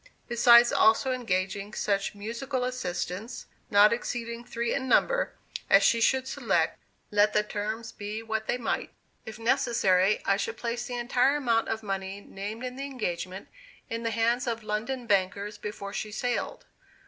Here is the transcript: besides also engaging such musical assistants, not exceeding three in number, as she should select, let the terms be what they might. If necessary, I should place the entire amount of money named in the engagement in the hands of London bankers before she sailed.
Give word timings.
besides 0.27 0.73
also 0.73 1.11
engaging 1.11 1.75
such 1.75 2.15
musical 2.15 2.63
assistants, 2.63 3.45
not 3.69 3.93
exceeding 3.93 4.43
three 4.43 4.73
in 4.73 4.87
number, 4.87 5.35
as 5.69 5.83
she 5.83 6.01
should 6.01 6.27
select, 6.27 6.79
let 7.11 7.33
the 7.33 7.43
terms 7.43 7.91
be 7.91 8.23
what 8.23 8.47
they 8.47 8.57
might. 8.57 8.89
If 9.27 9.37
necessary, 9.37 10.19
I 10.25 10.37
should 10.37 10.57
place 10.57 10.87
the 10.87 10.95
entire 10.95 11.35
amount 11.35 11.67
of 11.69 11.83
money 11.83 12.19
named 12.19 12.63
in 12.65 12.77
the 12.77 12.85
engagement 12.85 13.49
in 13.91 14.01
the 14.01 14.09
hands 14.09 14.47
of 14.47 14.63
London 14.63 15.05
bankers 15.05 15.59
before 15.59 15.93
she 15.93 16.11
sailed. 16.11 16.65